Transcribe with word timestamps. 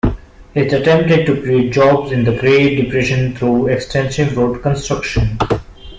It 0.55 0.73
attempted 0.73 1.27
to 1.27 1.39
create 1.43 1.73
jobs 1.73 2.11
in 2.11 2.23
the 2.23 2.35
Great 2.35 2.75
Depression 2.77 3.35
through 3.35 3.67
extensive 3.67 4.35
road 4.35 4.63
construction. 4.63 5.37